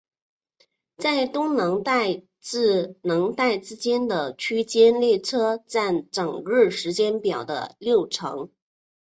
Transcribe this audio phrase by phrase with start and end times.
[0.97, 8.49] 在东能代至能代之间的区间列车占整日时间表的六成。